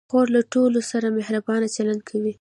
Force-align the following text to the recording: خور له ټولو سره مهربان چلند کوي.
خور 0.09 0.27
له 0.35 0.41
ټولو 0.53 0.79
سره 0.91 1.07
مهربان 1.17 1.61
چلند 1.75 2.01
کوي. 2.09 2.29